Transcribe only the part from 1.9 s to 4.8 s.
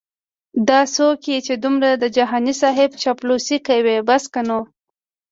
د جهانې صیب چاپلوسې کوي بس که نو